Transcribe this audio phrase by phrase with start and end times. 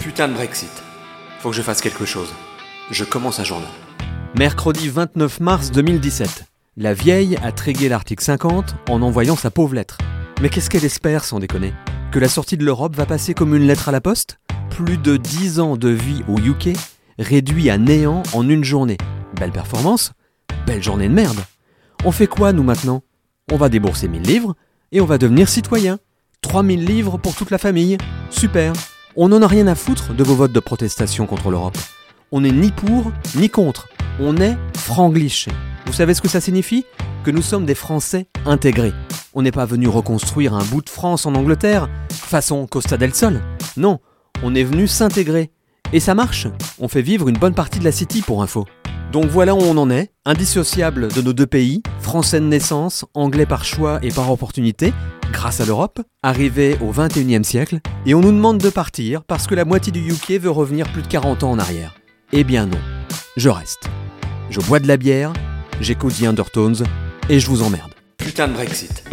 [0.00, 0.70] Putain de Brexit.
[1.40, 2.32] Faut que je fasse quelque chose.
[2.90, 3.68] Je commence un journal.
[4.34, 6.46] Mercredi 29 mars 2017.
[6.78, 9.98] La vieille a trégué l'article 50 en envoyant sa pauvre lettre.
[10.40, 11.74] Mais qu'est-ce qu'elle espère sans déconner?
[12.12, 14.38] Que la sortie de l'Europe va passer comme une lettre à la poste?
[14.70, 16.70] Plus de 10 ans de vie au UK
[17.18, 18.96] réduit à néant en une journée.
[19.38, 20.14] Belle performance
[20.66, 21.40] Belle journée de merde.
[22.06, 23.02] On fait quoi nous maintenant?
[23.52, 24.56] On va débourser 1000 livres
[24.92, 25.98] et on va devenir citoyen.
[26.40, 27.98] 3000 livres pour toute la famille.
[28.30, 28.72] Super.
[29.16, 31.76] On n'en a rien à foutre de vos votes de protestation contre l'Europe.
[32.30, 33.88] On n'est ni pour ni contre.
[34.20, 35.50] On est frangliché.
[35.86, 36.86] Vous savez ce que ça signifie?
[37.24, 38.92] Que nous sommes des Français intégrés.
[39.34, 43.40] On n'est pas venu reconstruire un bout de France en Angleterre, façon Costa del Sol.
[43.76, 43.98] Non,
[44.44, 45.50] on est venu s'intégrer.
[45.92, 46.46] Et ça marche.
[46.78, 48.64] On fait vivre une bonne partie de la City pour info.
[49.10, 53.46] Donc voilà où on en est, indissociable de nos deux pays, français de naissance, anglais
[53.46, 54.92] par choix et par opportunité,
[55.30, 59.54] grâce à l'Europe, arrivé au 21e siècle, et on nous demande de partir parce que
[59.54, 61.94] la moitié du UK veut revenir plus de 40 ans en arrière.
[62.32, 62.80] Eh bien non,
[63.36, 63.88] je reste.
[64.50, 65.32] Je bois de la bière,
[65.80, 66.82] j'écoute The Undertones,
[67.28, 67.92] et je vous emmerde.
[68.18, 69.04] Putain de Brexit.